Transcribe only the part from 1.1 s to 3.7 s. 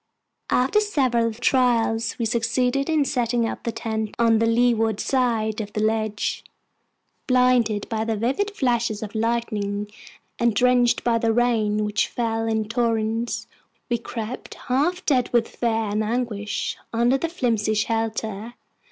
trials, we succeeded in setting up